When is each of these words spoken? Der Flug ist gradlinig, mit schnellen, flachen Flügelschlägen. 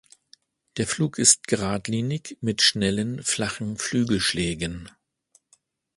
Der 0.77 0.87
Flug 0.87 1.19
ist 1.19 1.45
gradlinig, 1.47 2.35
mit 2.41 2.63
schnellen, 2.63 3.21
flachen 3.21 3.77
Flügelschlägen. 3.77 4.89